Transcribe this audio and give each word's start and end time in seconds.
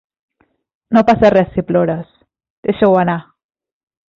No 0.95 1.03
passa 1.09 1.31
res 1.35 1.53
si 1.57 1.65
plores, 1.69 2.09
deixa-ho 2.71 2.99
anar. 3.03 3.19